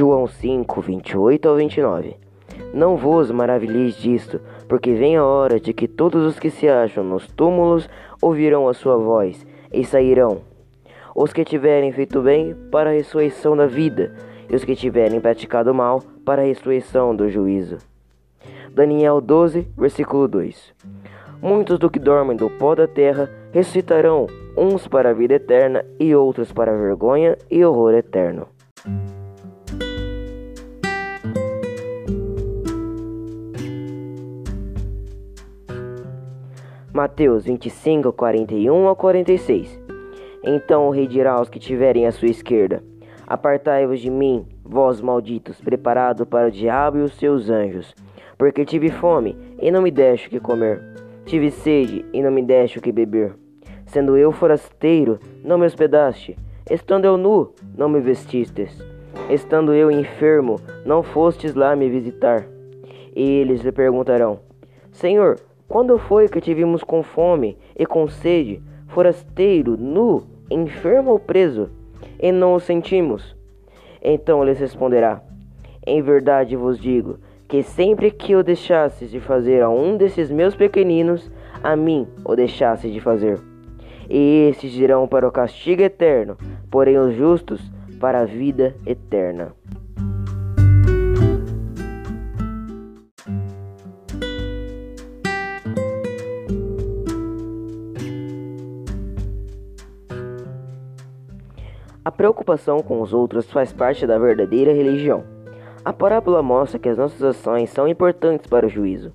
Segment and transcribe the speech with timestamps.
[0.00, 2.16] João 5, 28 ao 29
[2.72, 7.04] Não vos maravilheis disto, porque vem a hora de que todos os que se acham
[7.04, 7.86] nos túmulos
[8.18, 10.38] ouvirão a sua voz e sairão.
[11.14, 14.16] Os que tiverem feito bem para a ressurreição da vida,
[14.48, 17.76] e os que tiverem praticado mal para a ressurreição do juízo.
[18.72, 20.72] Daniel 12, versículo 2
[21.42, 24.26] Muitos do que dormem do pó da terra ressuscitarão,
[24.56, 28.48] uns para a vida eterna e outros para a vergonha e horror eterno.
[36.92, 39.80] Mateus 25, 41 a 46
[40.42, 42.82] Então o rei dirá aos que tiverem à sua esquerda:
[43.28, 47.94] Apartai-vos de mim, vós malditos, preparado para o diabo e os seus anjos,
[48.36, 50.82] porque tive fome e não me deste o que comer,
[51.24, 53.36] tive sede e não me deste o que beber.
[53.86, 56.36] Sendo eu forasteiro, não me hospedaste,
[56.68, 58.76] estando eu nu, não me vestistes,
[59.28, 62.44] estando eu enfermo, não fostes lá me visitar.
[63.14, 64.40] E eles lhe perguntarão:
[64.90, 65.38] Senhor,
[65.70, 71.70] quando foi que te vimos com fome e com sede, forasteiro, nu, enfermo ou preso,
[72.18, 73.36] e não o sentimos?
[74.02, 75.22] Então lhes responderá:
[75.86, 80.56] Em verdade vos digo que sempre que o deixasses de fazer a um desses meus
[80.56, 81.30] pequeninos,
[81.62, 83.38] a mim o deixasse de fazer.
[84.08, 86.36] E estes irão para o castigo eterno,
[86.68, 87.60] porém os justos
[88.00, 89.59] para a vida eterna.
[102.02, 105.22] A preocupação com os outros faz parte da verdadeira religião.
[105.84, 109.12] A parábola mostra que as nossas ações são importantes para o juízo.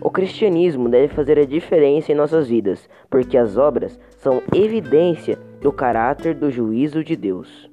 [0.00, 5.70] O cristianismo deve fazer a diferença em nossas vidas, porque as obras são evidência do
[5.70, 7.70] caráter do juízo de Deus.